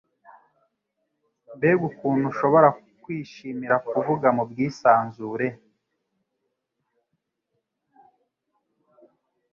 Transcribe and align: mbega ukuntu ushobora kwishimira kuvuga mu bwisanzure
mbega 1.55 1.83
ukuntu 1.91 2.25
ushobora 2.33 2.67
kwishimira 3.03 3.75
kuvuga 3.89 4.27
mu 4.35 4.43
bwisanzure 4.49 5.47